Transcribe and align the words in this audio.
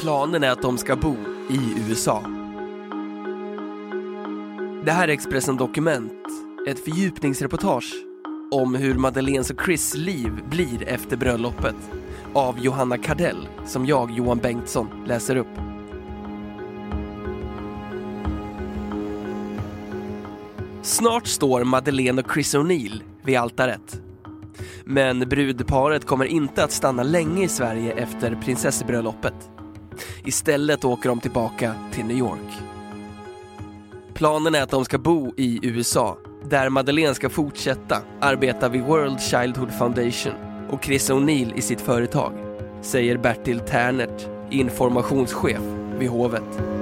Planen 0.00 0.44
är 0.44 0.50
att 0.50 0.62
de 0.62 0.78
ska 0.78 0.96
bo 0.96 1.16
i 1.48 1.74
USA. 1.88 2.22
Det 4.84 4.92
här 4.92 5.08
är 5.08 5.12
Expressen 5.12 5.56
Dokument, 5.56 6.12
ett 6.68 6.84
fördjupningsreportage 6.84 7.94
om 8.50 8.74
hur 8.74 8.94
Madeleines 8.94 9.50
och 9.50 9.60
Chris 9.64 9.94
liv 9.94 10.32
blir 10.50 10.88
efter 10.88 11.16
bröllopet 11.16 11.76
av 12.34 12.58
Johanna 12.58 12.98
Kardell, 12.98 13.48
som 13.66 13.86
jag, 13.86 14.10
Johan 14.10 14.38
Bengtsson, 14.38 14.88
läser 15.06 15.36
upp. 15.36 15.58
Snart 20.82 21.26
står 21.26 21.64
Madeleine 21.64 22.22
och 22.22 22.32
Chris 22.32 22.54
O'Neill 22.54 23.02
vid 23.22 23.38
altaret. 23.38 24.00
Men 24.84 25.28
brudparet 25.28 26.06
kommer 26.06 26.24
inte 26.24 26.64
att 26.64 26.72
stanna 26.72 27.02
länge 27.02 27.44
i 27.44 27.48
Sverige 27.48 27.92
efter 27.92 28.34
prinsessbröllopet. 28.34 29.50
Istället 30.24 30.84
åker 30.84 31.08
de 31.08 31.20
tillbaka 31.20 31.74
till 31.92 32.04
New 32.04 32.16
York. 32.18 32.52
Planen 34.14 34.54
är 34.54 34.62
att 34.62 34.70
de 34.70 34.84
ska 34.84 34.98
bo 34.98 35.34
i 35.36 35.60
USA, 35.62 36.18
där 36.44 36.68
Madeleine 36.68 37.14
ska 37.14 37.28
fortsätta 37.28 37.96
arbeta 38.20 38.68
vid 38.68 38.82
World 38.82 39.20
Childhood 39.20 39.72
Foundation 39.78 40.32
och 40.70 40.84
Chris 40.84 41.10
O'Neill 41.10 41.52
i 41.56 41.62
sitt 41.62 41.80
företag, 41.80 42.32
säger 42.82 43.16
Bertil 43.16 43.60
Ternert, 43.60 44.26
informationschef 44.50 45.60
vid 45.98 46.08
hovet. 46.08 46.79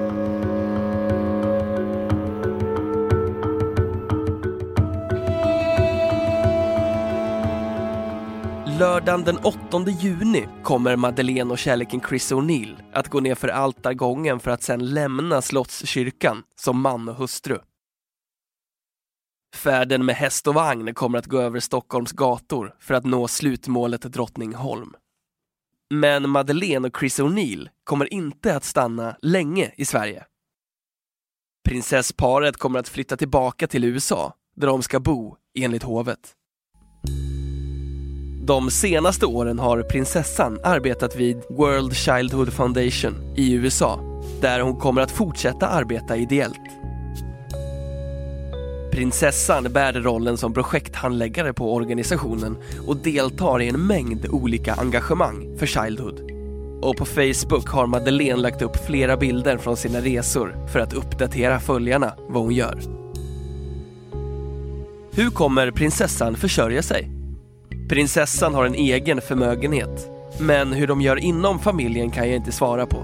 Lördagen 8.78 9.24
den 9.24 9.38
8 9.38 9.84
juni 10.00 10.48
kommer 10.62 10.96
Madeleine 10.96 11.50
och 11.50 11.58
kärleken 11.58 12.00
Chris 12.08 12.32
O'Neill 12.32 12.76
att 12.92 13.08
gå 13.08 13.20
ner 13.20 13.34
för 13.34 13.48
altargången 13.48 14.40
för 14.40 14.50
att 14.50 14.62
sedan 14.62 14.94
lämna 14.94 15.42
Slottskyrkan 15.42 16.42
som 16.56 16.80
man 16.80 17.08
och 17.08 17.14
hustru. 17.14 17.58
Färden 19.56 20.04
med 20.04 20.14
häst 20.14 20.46
och 20.46 20.54
vagn 20.54 20.94
kommer 20.94 21.18
att 21.18 21.26
gå 21.26 21.40
över 21.40 21.60
Stockholms 21.60 22.12
gator 22.12 22.76
för 22.80 22.94
att 22.94 23.04
nå 23.04 23.28
slutmålet 23.28 24.02
Drottningholm. 24.02 24.94
Men 25.94 26.30
Madeleine 26.30 26.88
och 26.88 26.98
Chris 26.98 27.20
O'Neill 27.20 27.68
kommer 27.84 28.12
inte 28.14 28.56
att 28.56 28.64
stanna 28.64 29.16
länge 29.22 29.72
i 29.76 29.84
Sverige. 29.84 30.24
Prinsessparet 31.68 32.56
kommer 32.56 32.78
att 32.78 32.88
flytta 32.88 33.16
tillbaka 33.16 33.66
till 33.66 33.84
USA, 33.84 34.34
där 34.56 34.66
de 34.66 34.82
ska 34.82 35.00
bo 35.00 35.36
enligt 35.54 35.82
hovet. 35.82 36.34
De 38.48 38.70
senaste 38.70 39.26
åren 39.26 39.58
har 39.58 39.82
prinsessan 39.82 40.60
arbetat 40.62 41.16
vid 41.16 41.36
World 41.48 41.96
Childhood 41.96 42.52
Foundation 42.52 43.34
i 43.36 43.52
USA, 43.52 44.00
där 44.40 44.60
hon 44.60 44.76
kommer 44.76 45.02
att 45.02 45.10
fortsätta 45.10 45.66
arbeta 45.66 46.16
ideellt. 46.16 46.60
Prinsessan 48.92 49.72
bär 49.72 49.92
rollen 49.92 50.36
som 50.36 50.54
projekthandläggare 50.54 51.52
på 51.52 51.74
organisationen 51.74 52.56
och 52.86 52.96
deltar 52.96 53.62
i 53.62 53.68
en 53.68 53.86
mängd 53.86 54.26
olika 54.30 54.74
engagemang 54.74 55.58
för 55.58 55.66
Childhood. 55.66 56.20
Och 56.82 56.96
på 56.96 57.04
Facebook 57.04 57.68
har 57.68 57.86
Madeleine 57.86 58.42
lagt 58.42 58.62
upp 58.62 58.86
flera 58.86 59.16
bilder 59.16 59.58
från 59.58 59.76
sina 59.76 60.00
resor 60.00 60.66
för 60.72 60.80
att 60.80 60.92
uppdatera 60.92 61.60
följarna 61.60 62.14
vad 62.28 62.42
hon 62.42 62.54
gör. 62.54 62.80
Hur 65.12 65.30
kommer 65.30 65.70
prinsessan 65.70 66.36
försörja 66.36 66.82
sig? 66.82 67.17
Prinsessan 67.88 68.54
har 68.54 68.64
en 68.64 68.74
egen 68.74 69.20
förmögenhet, 69.20 70.10
men 70.40 70.72
hur 70.72 70.86
de 70.86 71.00
gör 71.00 71.16
inom 71.16 71.58
familjen 71.58 72.10
kan 72.10 72.26
jag 72.26 72.36
inte 72.36 72.52
svara 72.52 72.86
på. 72.86 73.02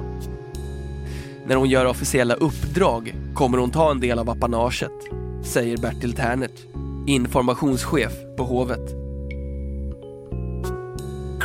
När 1.47 1.57
hon 1.57 1.69
gör 1.69 1.87
officiella 1.87 2.35
uppdrag 2.35 3.15
kommer 3.35 3.59
hon 3.59 3.71
ta 3.71 3.91
en 3.91 4.01
del 4.01 4.19
av 4.19 4.31
apanaget, 4.31 4.93
säger 5.45 5.77
Bertil 5.77 6.13
Ternert, 6.13 6.67
informationschef 7.07 8.13
på 8.37 8.45
hovet. 8.45 8.91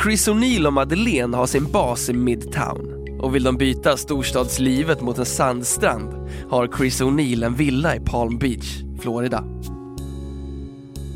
Chris 0.02 0.28
O'Neill 0.28 0.66
och 0.66 0.72
Madeleine 0.72 1.36
har 1.36 1.46
sin 1.46 1.72
bas 1.72 2.08
i 2.08 2.12
Midtown 2.12 3.18
och 3.20 3.34
vill 3.34 3.44
de 3.44 3.56
byta 3.56 3.96
storstadslivet 3.96 5.00
mot 5.00 5.18
en 5.18 5.26
sandstrand 5.26 6.28
har 6.50 6.76
Chris 6.76 7.02
O'Neill 7.02 7.46
en 7.46 7.54
villa 7.54 7.96
i 7.96 8.00
Palm 8.00 8.38
Beach, 8.38 8.82
Florida. 9.00 9.44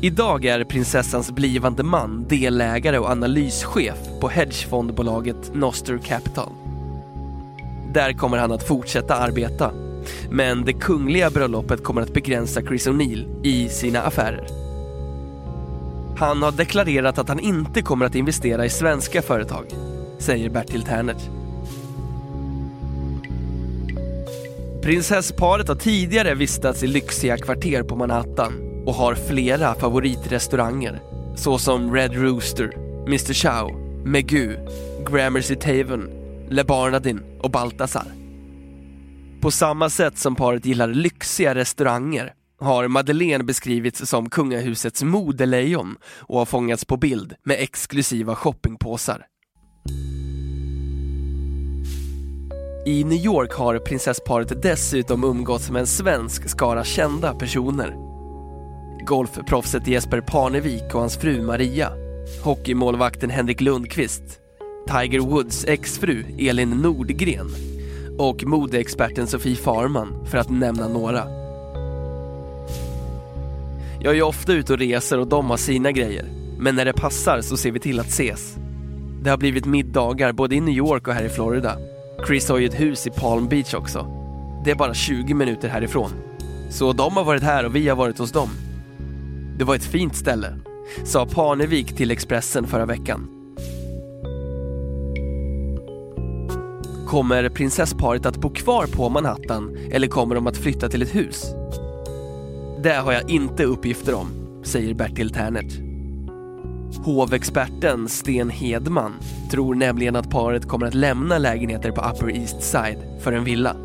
Idag 0.05 0.45
är 0.45 0.63
prinsessans 0.63 1.31
blivande 1.31 1.83
man 1.83 2.25
delägare 2.27 2.97
och 2.97 3.09
analyschef 3.09 3.97
på 4.21 4.29
hedgefondbolaget 4.29 5.53
Noster 5.53 5.97
Capital. 5.97 6.49
Där 7.93 8.13
kommer 8.13 8.37
han 8.37 8.51
att 8.51 8.67
fortsätta 8.67 9.15
arbeta. 9.15 9.71
Men 10.29 10.65
det 10.65 10.73
kungliga 10.73 11.29
bröllopet 11.29 11.83
kommer 11.83 12.01
att 12.01 12.13
begränsa 12.13 12.61
Chris 12.61 12.87
O'Neill 12.87 13.45
i 13.45 13.69
sina 13.69 14.01
affärer. 14.01 14.47
Han 16.17 16.43
har 16.43 16.51
deklarerat 16.51 17.17
att 17.17 17.29
han 17.29 17.39
inte 17.39 17.81
kommer 17.81 18.05
att 18.05 18.15
investera 18.15 18.65
i 18.65 18.69
svenska 18.69 19.21
företag, 19.21 19.65
säger 20.19 20.49
Bertil 20.49 20.83
Ternert. 20.83 21.29
Prinsessparet 24.83 25.67
har 25.67 25.75
tidigare 25.75 26.35
vistats 26.35 26.83
i 26.83 26.87
lyxiga 26.87 27.37
kvarter 27.37 27.83
på 27.83 27.95
Manhattan 27.95 28.74
och 28.85 28.93
har 28.93 29.15
flera 29.15 29.75
favoritrestauranger 29.75 31.01
såsom 31.35 31.93
Red 31.93 32.13
Rooster, 32.13 32.73
Mr 33.07 33.33
Chow, 33.33 33.71
Megu, 34.05 34.57
Gramercy 35.11 35.55
Taven, 35.55 36.09
Le 36.49 36.63
Barnardin 36.63 37.23
och 37.41 37.51
Baltasar. 37.51 38.05
På 39.41 39.51
samma 39.51 39.89
sätt 39.89 40.17
som 40.17 40.35
paret 40.35 40.65
gillar 40.65 40.87
lyxiga 40.87 41.55
restauranger 41.55 42.33
har 42.59 42.87
Madeleine 42.87 43.43
beskrivits 43.43 44.09
som 44.09 44.29
kungahusets 44.29 45.03
modelejon 45.03 45.97
och 46.19 46.37
har 46.37 46.45
fångats 46.45 46.85
på 46.85 46.97
bild 46.97 47.33
med 47.43 47.57
exklusiva 47.59 48.35
shoppingpåsar. 48.35 49.25
I 52.87 53.03
New 53.03 53.25
York 53.25 53.53
har 53.53 53.79
prinsessparet 53.79 54.61
dessutom 54.61 55.23
umgåtts 55.23 55.69
med 55.69 55.79
en 55.79 55.87
svensk 55.87 56.49
skara 56.49 56.83
kända 56.83 57.33
personer 57.33 58.04
golfproffset 59.05 59.87
Jesper 59.87 60.21
Parnevik 60.21 60.83
och 60.93 60.99
hans 60.99 61.17
fru 61.17 61.41
Maria, 61.41 61.91
hockeymålvakten 62.43 63.29
Henrik 63.29 63.61
Lundqvist, 63.61 64.23
Tiger 64.87 65.19
Woods 65.19 65.65
exfru 65.65 66.23
Elin 66.39 66.69
Nordgren 66.69 67.49
och 68.17 68.43
modeexperten 68.43 69.27
Sofie 69.27 69.55
Farman 69.55 70.25
för 70.25 70.37
att 70.37 70.49
nämna 70.49 70.87
några. 70.87 71.23
Jag 74.01 74.11
är 74.11 74.15
ju 74.15 74.21
ofta 74.21 74.53
ute 74.53 74.73
och 74.73 74.79
reser 74.79 75.19
och 75.19 75.27
de 75.27 75.49
har 75.49 75.57
sina 75.57 75.91
grejer, 75.91 76.25
men 76.57 76.75
när 76.75 76.85
det 76.85 76.93
passar 76.93 77.41
så 77.41 77.57
ser 77.57 77.71
vi 77.71 77.79
till 77.79 77.99
att 77.99 78.07
ses. 78.07 78.55
Det 79.23 79.29
har 79.29 79.37
blivit 79.37 79.65
middagar 79.65 80.31
både 80.31 80.55
i 80.55 80.61
New 80.61 80.75
York 80.75 81.07
och 81.07 81.13
här 81.13 81.23
i 81.23 81.29
Florida. 81.29 81.77
Chris 82.27 82.49
har 82.49 82.57
ju 82.57 82.65
ett 82.65 82.79
hus 82.79 83.07
i 83.07 83.09
Palm 83.09 83.47
Beach 83.47 83.73
också. 83.73 84.07
Det 84.65 84.71
är 84.71 84.75
bara 84.75 84.93
20 84.93 85.33
minuter 85.33 85.69
härifrån. 85.69 86.11
Så 86.69 86.93
de 86.93 87.17
har 87.17 87.23
varit 87.23 87.43
här 87.43 87.65
och 87.65 87.75
vi 87.75 87.87
har 87.87 87.95
varit 87.95 88.17
hos 88.17 88.31
dem. 88.31 88.49
Det 89.57 89.63
var 89.63 89.75
ett 89.75 89.85
fint 89.85 90.15
ställe, 90.15 90.59
sa 91.03 91.25
Parnevik 91.25 91.95
till 91.95 92.11
Expressen 92.11 92.67
förra 92.67 92.85
veckan. 92.85 93.27
Kommer 97.07 97.49
prinsessparet 97.49 98.25
att 98.25 98.37
bo 98.37 98.49
kvar 98.49 98.87
på 98.87 99.09
Manhattan 99.09 99.77
eller 99.91 100.07
kommer 100.07 100.35
de 100.35 100.47
att 100.47 100.57
flytta 100.57 100.89
till 100.89 101.01
ett 101.01 101.15
hus? 101.15 101.45
Det 102.83 102.93
har 102.93 103.11
jag 103.11 103.29
inte 103.29 103.63
uppgifter 103.63 104.13
om, 104.13 104.27
säger 104.63 104.93
Bertil 104.93 105.29
Ternert. 105.29 105.73
Hovexperten 107.05 108.09
Sten 108.09 108.49
Hedman 108.49 109.13
tror 109.51 109.75
nämligen 109.75 110.15
att 110.15 110.29
paret 110.29 110.67
kommer 110.67 110.87
att 110.87 110.93
lämna 110.93 111.37
lägenheter 111.37 111.91
på 111.91 112.01
Upper 112.01 112.37
East 112.37 112.63
Side 112.63 112.97
för 113.21 113.31
en 113.31 113.43
villa. 113.43 113.75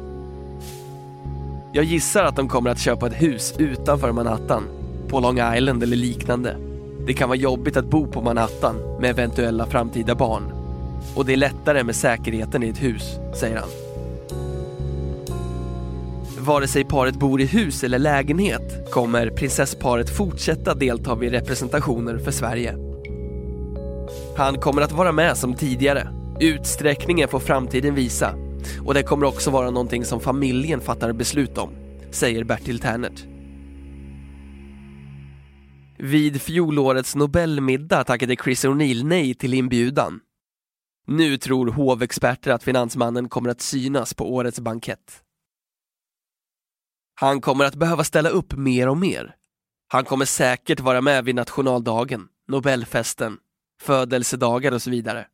Jag 1.73 1.85
gissar 1.85 2.25
att 2.25 2.37
de 2.37 2.49
kommer 2.49 2.71
att 2.71 2.81
köpa 2.81 3.07
ett 3.07 3.23
hus 3.23 3.55
utanför 3.59 4.13
Manhattan 4.13 4.80
på 5.11 5.21
Long 5.21 5.55
Island 5.57 5.83
eller 5.83 5.97
liknande. 5.97 6.57
Det 7.07 7.15
kan 7.15 7.29
vara 7.29 7.39
jobbigt 7.39 7.77
att 7.77 7.91
bo 7.91 8.07
på 8.07 8.23
Manhattan 8.23 8.77
med 9.01 9.11
eventuella 9.11 9.67
framtida 9.67 10.15
barn. 10.15 10.43
och 11.17 11.27
det 11.27 11.33
är 11.33 11.37
lättare 11.37 11.85
med 11.85 11.97
säkerheten 11.97 12.63
i 12.63 12.69
ett 12.69 12.83
hus, 12.83 13.19
säger 13.41 13.57
han. 13.57 13.69
Vare 16.39 16.67
sig 16.69 16.85
paret 16.85 17.15
bor 17.15 17.41
i 17.41 17.45
hus 17.45 17.85
eller 17.85 17.99
lägenhet 17.99 18.91
kommer 18.91 19.31
prinsessparet 19.31 20.17
fortsätta 20.17 20.75
delta 20.75 21.15
vid 21.15 21.31
representationer 21.31 22.19
för 22.19 22.31
Sverige. 22.31 22.77
Han 24.37 24.59
kommer 24.59 24.83
att 24.83 24.93
vara 24.93 25.13
med 25.13 25.37
som 25.37 25.55
tidigare. 25.55 26.09
Utsträckningen 26.41 27.29
får 27.29 27.41
framtiden 27.41 27.95
visa 27.95 28.35
och 28.85 28.95
det 28.95 29.03
kommer 29.03 29.27
också 29.27 29.51
vara 29.51 29.71
någonting 29.71 30.05
som 30.05 30.21
familjen 30.21 30.81
fattar 30.81 31.13
beslut 31.13 31.59
om, 31.59 31.71
säger 32.11 32.45
Bertil 32.45 32.79
Ternert. 32.79 33.30
Vid 36.03 36.43
fjolårets 36.43 37.15
Nobelmiddag 37.15 38.05
tackade 38.05 38.37
Chris 38.37 38.65
O'Neill 38.65 39.05
nej 39.05 39.35
till 39.35 39.55
inbjudan. 39.55 40.21
Nu 41.07 41.39
tror 41.39 41.71
hovexperter 41.71 42.51
att 42.51 42.63
finansmannen 42.63 43.29
kommer 43.29 43.51
att 43.51 43.61
synas 43.61 44.15
på 44.15 44.35
årets 44.35 44.61
bankett. 44.61 45.23
Han 47.15 47.41
kommer 47.41 47.65
att 47.65 47.75
behöva 47.75 48.05
ställa 48.05 48.29
upp 48.29 48.53
mer 48.53 48.89
och 48.89 48.97
mer. 48.97 49.37
Han 49.89 50.05
kommer 50.05 50.25
säkert 50.25 50.81
vara 50.81 51.01
med 51.01 51.25
vid 51.25 51.35
nationaldagen, 51.35 52.29
Nobelfesten, 52.49 53.39
födelsedagar 53.83 54.73
och 54.73 54.83
så 54.83 54.91
vidare. 54.91 55.27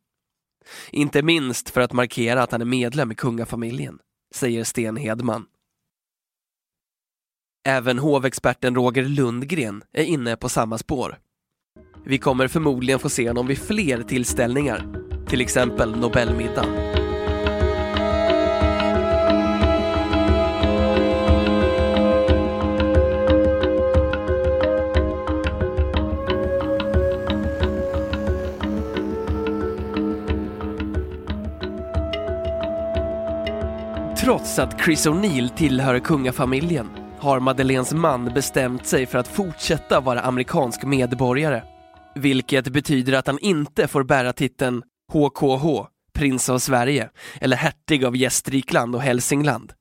Inte 0.91 1.21
minst 1.21 1.69
för 1.69 1.81
att 1.81 1.93
markera 1.93 2.43
att 2.43 2.51
han 2.51 2.61
är 2.61 2.65
medlem 2.65 3.11
i 3.11 3.15
kungafamiljen, 3.15 3.99
säger 4.33 4.63
Sten 4.63 4.97
Hedman. 4.97 5.45
Även 7.67 7.99
hovexperten 7.99 8.75
Roger 8.75 9.03
Lundgren 9.03 9.83
är 9.93 10.03
inne 10.03 10.35
på 10.35 10.49
samma 10.49 10.77
spår. 10.77 11.17
Vi 12.05 12.17
kommer 12.17 12.47
förmodligen 12.47 12.99
få 12.99 13.09
se 13.09 13.27
honom 13.27 13.47
vid 13.47 13.57
fler 13.57 14.03
tillställningar, 14.03 14.87
till 15.27 15.41
exempel 15.41 15.95
Nobelmiddagen. 15.95 16.69
Trots 34.23 34.59
att 34.59 34.81
Chris 34.81 35.07
O'Neill 35.07 35.49
tillhör 35.49 35.99
kungafamiljen 35.99 37.06
har 37.19 37.39
Madeleines 37.39 37.93
man 37.93 38.25
bestämt 38.25 38.85
sig 38.85 39.05
för 39.05 39.17
att 39.17 39.27
fortsätta 39.27 39.99
vara 39.99 40.21
amerikansk 40.21 40.83
medborgare. 40.83 41.63
Vilket 42.15 42.67
betyder 42.67 43.13
att 43.13 43.27
han 43.27 43.39
inte 43.39 43.87
får 43.87 44.03
bära 44.03 44.33
titeln 44.33 44.83
HKH, 45.13 45.87
prins 46.13 46.49
av 46.49 46.59
Sverige, 46.59 47.09
eller 47.41 47.57
hertig 47.57 48.05
av 48.05 48.15
Gästrikland 48.15 48.95
och 48.95 49.01
Hälsingland. 49.01 49.73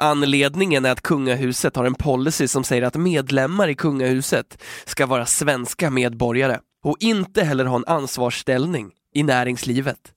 Anledningen 0.00 0.84
är 0.84 0.90
att 0.90 1.00
kungahuset 1.00 1.76
har 1.76 1.84
en 1.84 1.94
policy 1.94 2.48
som 2.48 2.64
säger 2.64 2.82
att 2.82 2.96
medlemmar 2.96 3.68
i 3.68 3.74
kungahuset 3.74 4.62
ska 4.84 5.06
vara 5.06 5.26
svenska 5.26 5.90
medborgare 5.90 6.58
och 6.84 6.96
inte 7.00 7.44
heller 7.44 7.64
ha 7.64 7.76
en 7.76 7.84
ansvarsställning 7.86 8.92
i 9.14 9.22
näringslivet. 9.22 10.12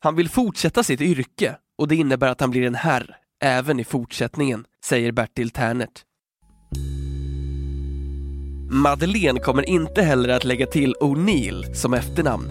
Han 0.00 0.16
vill 0.16 0.28
fortsätta 0.28 0.82
sitt 0.82 1.00
yrke 1.00 1.56
och 1.78 1.88
det 1.88 1.96
innebär 1.96 2.28
att 2.28 2.40
han 2.40 2.50
blir 2.50 2.66
en 2.66 2.74
herr 2.74 3.16
även 3.40 3.80
i 3.80 3.84
fortsättningen, 3.84 4.64
säger 4.84 5.12
Bertil 5.12 5.50
Ternert. 5.50 6.02
Madeleine 8.70 9.40
kommer 9.40 9.68
inte 9.68 10.02
heller 10.02 10.28
att 10.28 10.44
lägga 10.44 10.66
till 10.66 10.94
O'Neill 10.94 11.72
som 11.74 11.94
efternamn. 11.94 12.50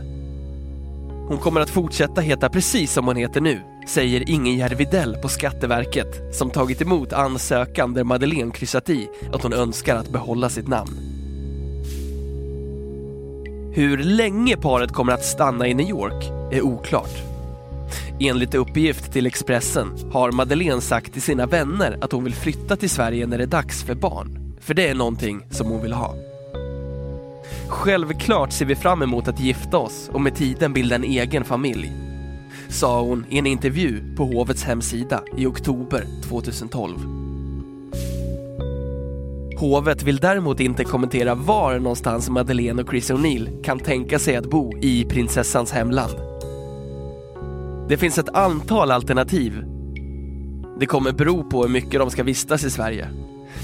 Hon 1.27 1.37
kommer 1.37 1.61
att 1.61 1.69
fortsätta 1.69 2.21
heta 2.21 2.49
precis 2.49 2.93
som 2.93 3.07
hon 3.07 3.15
heter 3.15 3.41
nu, 3.41 3.61
säger 3.87 4.29
Ingegerd 4.29 4.73
Videll 4.73 5.15
på 5.21 5.27
Skatteverket 5.27 6.35
som 6.35 6.49
tagit 6.49 6.81
emot 6.81 7.13
ansökan 7.13 7.93
där 7.93 8.03
Madeleine 8.03 8.51
kryssat 8.51 8.89
i 8.89 9.09
att 9.33 9.43
hon 9.43 9.53
önskar 9.53 9.95
att 9.95 10.09
behålla 10.09 10.49
sitt 10.49 10.67
namn. 10.67 10.91
Hur 13.73 13.97
länge 13.97 14.57
paret 14.57 14.91
kommer 14.93 15.13
att 15.13 15.25
stanna 15.25 15.67
i 15.67 15.73
New 15.73 15.89
York 15.89 16.25
är 16.51 16.61
oklart. 16.61 17.26
Enligt 18.19 18.55
uppgift 18.55 19.11
till 19.13 19.25
Expressen 19.25 20.11
har 20.11 20.31
Madeleine 20.31 20.81
sagt 20.81 21.13
till 21.13 21.21
sina 21.21 21.45
vänner 21.45 21.97
att 22.01 22.11
hon 22.11 22.23
vill 22.23 22.33
flytta 22.33 22.75
till 22.75 22.89
Sverige 22.89 23.27
när 23.27 23.37
det 23.37 23.43
är 23.43 23.47
dags 23.47 23.83
för 23.83 23.95
barn. 23.95 24.57
För 24.61 24.73
det 24.73 24.87
är 24.87 24.95
någonting 24.95 25.41
som 25.49 25.67
hon 25.67 25.81
vill 25.81 25.93
ha. 25.93 26.15
Självklart 27.67 28.51
ser 28.51 28.65
vi 28.65 28.75
fram 28.75 29.01
emot 29.01 29.27
att 29.27 29.39
gifta 29.39 29.77
oss 29.77 30.09
och 30.13 30.21
med 30.21 30.35
tiden 30.35 30.73
bilda 30.73 30.95
en 30.95 31.03
egen 31.03 31.43
familj. 31.43 31.91
Sa 32.69 33.01
hon 33.01 33.25
i 33.29 33.37
en 33.37 33.47
intervju 33.47 34.15
på 34.15 34.25
hovets 34.25 34.63
hemsida 34.63 35.23
i 35.37 35.45
oktober 35.45 36.03
2012. 36.29 36.97
Hovet 39.59 40.03
vill 40.03 40.17
däremot 40.17 40.59
inte 40.59 40.83
kommentera 40.83 41.35
var 41.35 41.79
någonstans 41.79 42.29
Madeleine 42.29 42.81
och 42.81 42.89
Chris 42.89 43.11
O'Neill 43.11 43.63
kan 43.63 43.79
tänka 43.79 44.19
sig 44.19 44.35
att 44.35 44.49
bo 44.49 44.77
i 44.77 45.05
prinsessans 45.05 45.71
hemland. 45.71 46.26
Det 47.89 47.97
finns 47.97 48.17
ett 48.17 48.35
antal 48.35 48.91
alternativ. 48.91 49.63
Det 50.79 50.85
kommer 50.85 51.11
bero 51.11 51.43
på 51.43 51.61
hur 51.61 51.69
mycket 51.69 51.99
de 51.99 52.11
ska 52.11 52.23
vistas 52.23 52.63
i 52.63 52.69
Sverige. 52.69 53.09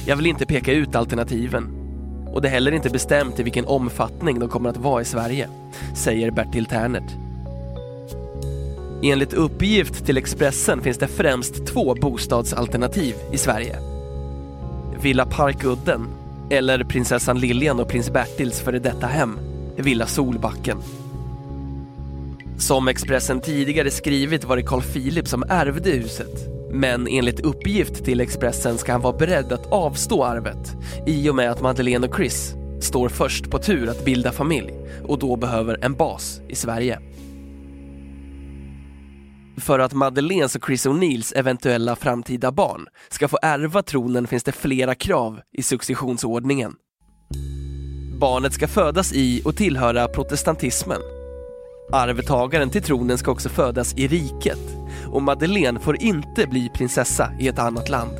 Jag 0.05 0.15
vill 0.15 0.25
inte 0.25 0.45
peka 0.45 0.73
ut 0.73 0.95
alternativen. 0.95 1.67
Och 2.33 2.41
det 2.41 2.47
är 2.47 2.51
heller 2.51 2.71
inte 2.71 2.89
bestämt 2.89 3.39
i 3.39 3.43
vilken 3.43 3.65
omfattning 3.65 4.39
de 4.39 4.49
kommer 4.49 4.69
att 4.69 4.77
vara 4.77 5.01
i 5.01 5.05
Sverige, 5.05 5.49
säger 5.95 6.31
Bertil 6.31 6.65
Ternert. 6.65 7.11
Enligt 9.03 9.33
uppgift 9.33 10.05
till 10.05 10.17
Expressen 10.17 10.81
finns 10.81 10.97
det 10.97 11.07
främst 11.07 11.65
två 11.65 11.95
bostadsalternativ 11.95 13.15
i 13.31 13.37
Sverige. 13.37 13.79
Villa 15.01 15.25
Parkudden 15.25 16.07
eller 16.49 16.83
prinsessan 16.83 17.39
Lilian 17.39 17.79
och 17.79 17.87
prins 17.87 18.11
Bertils 18.11 18.61
före 18.61 18.79
detta 18.79 19.07
hem, 19.07 19.39
Villa 19.77 20.05
Solbacken. 20.05 20.77
Som 22.68 22.88
Expressen 22.88 23.42
tidigare 23.42 23.92
skrivit 23.92 24.44
var 24.44 24.56
det 24.56 24.63
Carl 24.63 24.81
Philip 24.81 25.27
som 25.27 25.44
ärvde 25.50 25.89
huset. 25.89 26.50
Men 26.71 27.07
enligt 27.07 27.39
uppgift 27.39 28.06
till 28.06 28.21
Expressen 28.21 28.77
ska 28.77 28.92
han 28.92 29.01
vara 29.01 29.18
beredd 29.18 29.51
att 29.51 29.71
avstå 29.71 30.24
arvet 30.24 30.75
i 31.07 31.30
och 31.30 31.36
med 31.36 31.51
att 31.51 31.62
Madeleine 31.62 32.07
och 32.07 32.15
Chris 32.15 32.54
står 32.81 33.10
först 33.10 33.50
på 33.50 33.60
tur 33.60 33.89
att 33.89 34.06
bilda 34.06 34.31
familj 34.31 34.74
och 35.07 35.19
då 35.19 35.36
behöver 35.36 35.77
en 35.81 35.94
bas 35.94 36.42
i 36.50 36.56
Sverige. 36.56 37.00
För 39.57 39.80
att 39.80 39.94
Madeleines 39.94 40.55
och 40.55 40.65
Chris 40.65 40.86
O'Neills 40.86 41.34
eventuella 41.36 41.96
framtida 41.96 42.51
barn 42.51 42.88
ska 43.10 43.27
få 43.27 43.39
ärva 43.41 43.84
tronen 43.84 44.27
finns 44.27 44.43
det 44.43 44.51
flera 44.51 44.96
krav 44.96 45.39
i 45.58 45.63
successionsordningen. 45.63 46.74
Barnet 48.20 48.53
ska 48.53 48.67
födas 48.67 49.13
i 49.13 49.41
och 49.46 49.55
tillhöra 49.55 50.08
protestantismen 50.08 51.01
Arvtagaren 51.91 52.69
till 52.69 52.83
tronen 52.83 53.17
ska 53.17 53.31
också 53.31 53.49
födas 53.49 53.93
i 53.97 54.07
riket 54.07 54.59
och 55.11 55.21
Madeleine 55.21 55.79
får 55.79 56.03
inte 56.03 56.47
bli 56.47 56.69
prinsessa 56.73 57.31
i 57.39 57.47
ett 57.47 57.59
annat 57.59 57.89
land. 57.89 58.17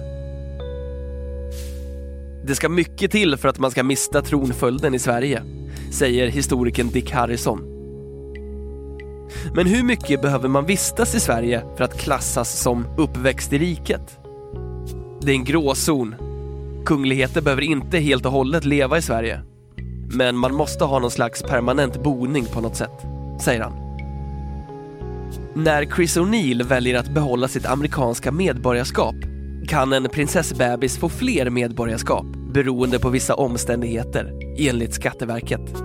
Det 2.46 2.56
ska 2.56 2.70
mycket 2.70 3.12
till 3.12 3.38
för 3.38 3.50
att 3.50 3.60
man 3.60 3.72
ska 3.72 3.84
mista 3.84 4.22
tronföljden 4.22 4.96
i 4.96 5.00
Sverige, 5.00 5.44
säger 5.92 6.28
historikern 6.28 6.90
Dick 6.90 7.12
Harrison. 7.12 7.62
Men 9.56 9.68
hur 9.68 9.84
mycket 9.84 10.22
behöver 10.22 10.48
man 10.48 10.66
vistas 10.66 11.16
i 11.16 11.20
Sverige 11.20 11.64
för 11.78 11.84
att 11.84 11.98
klassas 11.98 12.62
som 12.62 12.88
uppväxt 12.98 13.54
i 13.54 13.58
riket? 13.58 14.20
Det 15.22 15.32
är 15.32 15.36
en 15.36 15.44
gråzon. 15.44 16.16
Kungligheter 16.86 17.42
behöver 17.42 17.62
inte 17.62 17.98
helt 17.98 18.26
och 18.26 18.32
hållet 18.32 18.66
leva 18.66 18.98
i 18.98 19.02
Sverige. 19.02 19.42
Men 20.16 20.38
man 20.38 20.56
måste 20.56 20.84
ha 20.84 21.00
någon 21.00 21.12
slags 21.12 21.44
permanent 21.44 22.04
boning 22.04 22.46
på 22.46 22.62
något 22.62 22.76
sätt 22.76 23.13
säger 23.40 23.62
han. 23.62 23.74
När 25.56 25.86
Chris 25.86 26.18
O'Neill 26.18 26.64
väljer 26.64 27.00
att 27.00 27.14
behålla 27.14 27.48
sitt 27.48 27.66
amerikanska 27.66 28.32
medborgarskap 28.32 29.16
kan 29.68 29.94
en 29.94 30.10
prinsessbebis 30.10 30.98
få 30.98 31.10
fler 31.10 31.50
medborgarskap 31.50 32.26
beroende 32.54 33.00
på 33.00 33.10
vissa 33.10 33.36
omständigheter, 33.36 34.32
enligt 34.60 34.94
Skatteverket. 34.94 35.84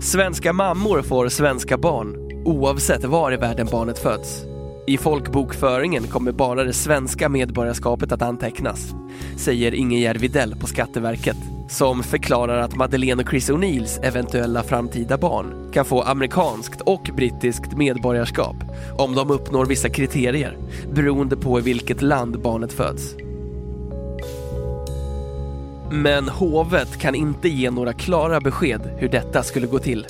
Svenska 0.00 0.52
mammor 0.52 1.02
får 1.02 1.28
svenska 1.28 1.78
barn 1.78 2.16
oavsett 2.44 3.04
var 3.04 3.32
i 3.32 3.36
världen 3.36 3.68
barnet 3.70 3.98
föds. 3.98 4.51
I 4.86 4.98
folkbokföringen 4.98 6.02
kommer 6.02 6.32
bara 6.32 6.64
det 6.64 6.72
svenska 6.72 7.28
medborgarskapet 7.28 8.12
att 8.12 8.22
antecknas, 8.22 8.94
säger 9.36 9.74
Ingegerd 9.74 10.16
Videll 10.16 10.56
på 10.60 10.66
Skatteverket 10.66 11.36
som 11.68 12.02
förklarar 12.02 12.58
att 12.58 12.76
Madeleine 12.76 13.22
och 13.22 13.28
Chris 13.28 13.50
O'Neills 13.50 14.00
eventuella 14.02 14.62
framtida 14.62 15.18
barn 15.18 15.70
kan 15.72 15.84
få 15.84 16.02
amerikanskt 16.02 16.80
och 16.80 17.10
brittiskt 17.16 17.76
medborgarskap 17.76 18.56
om 18.98 19.14
de 19.14 19.30
uppnår 19.30 19.66
vissa 19.66 19.88
kriterier 19.88 20.56
beroende 20.92 21.36
på 21.36 21.58
i 21.58 21.62
vilket 21.62 22.02
land 22.02 22.40
barnet 22.40 22.72
föds. 22.72 23.14
Men 25.90 26.28
hovet 26.28 26.98
kan 26.98 27.14
inte 27.14 27.48
ge 27.48 27.70
några 27.70 27.92
klara 27.92 28.40
besked 28.40 28.80
hur 28.98 29.08
detta 29.08 29.42
skulle 29.42 29.66
gå 29.66 29.78
till. 29.78 30.06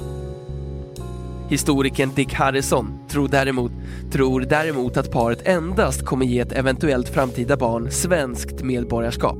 Historikern 1.52 2.14
Dick 2.14 2.35
Harrison 2.35 3.09
tror 3.09 3.28
däremot, 3.28 3.73
tror 4.12 4.40
däremot 4.40 4.97
att 4.97 5.11
paret 5.11 5.47
endast 5.47 6.04
kommer 6.04 6.26
ge 6.26 6.40
ett 6.40 6.52
eventuellt 6.52 7.09
framtida 7.09 7.56
barn 7.56 7.90
svenskt 7.90 8.62
medborgarskap. 8.62 9.37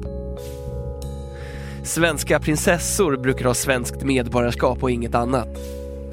Svenska 1.85 2.41
prinsessor 2.41 3.17
brukar 3.17 3.45
ha 3.45 3.55
svenskt 3.55 4.03
medborgarskap 4.03 4.83
och 4.83 4.91
inget 4.91 5.15
annat. 5.15 5.49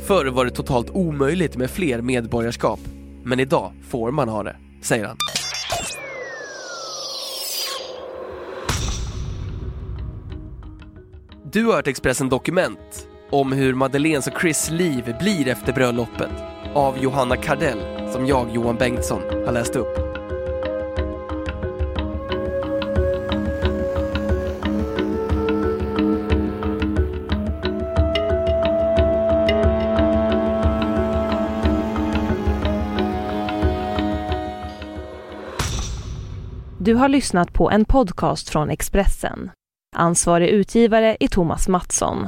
Förr 0.08 0.26
var 0.26 0.46
det 0.46 0.52
totalt 0.52 0.90
omöjligt 0.90 1.58
med 1.58 1.70
fler 1.70 2.02
medborgarskap, 2.02 2.80
men 3.24 3.40
idag 3.40 3.72
får 3.90 4.12
man 4.12 4.30
ha 4.30 4.44
det, 4.44 4.56
säger 4.82 5.06
han. 5.06 5.18
Du 11.52 11.66
har 11.66 11.74
hört 11.74 11.88
Expressen 11.88 12.30
Dokument 12.30 13.09
om 13.30 13.52
hur 13.52 13.74
Madeleines 13.74 14.28
och 14.28 14.42
Chris 14.42 14.70
liv 14.72 15.16
blir 15.20 15.48
efter 15.48 15.74
bröllopet 15.74 16.32
av 16.74 16.98
Johanna 16.98 17.36
Kardell 17.36 17.80
som 18.12 18.28
jag, 18.28 18.52
Johan 18.54 18.76
Bengtsson, 18.76 19.22
har 19.46 19.52
läst 19.52 19.76
upp. 19.76 20.10
Du 36.82 36.96
har 36.96 37.10
lyssnat 37.10 37.54
på 37.54 37.72
en 37.72 37.86
podcast 37.86 38.50
från 38.50 38.70
Expressen. 38.70 39.52
Ansvarig 39.96 40.50
utgivare 40.50 41.18
är 41.20 41.28
Thomas 41.28 41.68
Mattsson. 41.68 42.28